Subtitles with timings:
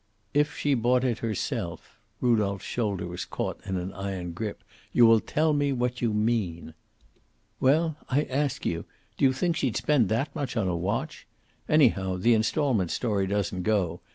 [0.33, 4.63] "If she bought it herself!" Rudolph's shoulder was caught in an iron grip.
[4.91, 6.73] "You will tell me what you mean."
[7.59, 8.85] "Well, I ask you,
[9.19, 11.27] do you think she'd spend that much on a watch?
[11.69, 14.01] Anyhow, the installment story doesn't go.